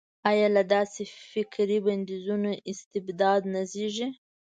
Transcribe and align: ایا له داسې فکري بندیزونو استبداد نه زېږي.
ایا 0.29 0.47
له 0.55 0.63
داسې 0.73 1.01
فکري 1.31 1.77
بندیزونو 1.85 2.51
استبداد 2.71 3.41
نه 3.53 3.61
زېږي. 3.71 4.07